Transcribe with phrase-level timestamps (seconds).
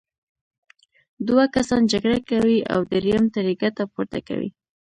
[1.27, 4.49] دوه کسان جګړه کوي او دریم ترې ګټه پورته کوي.